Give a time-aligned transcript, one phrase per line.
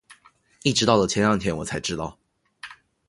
[0.63, 2.17] 一直到了前两天我才知道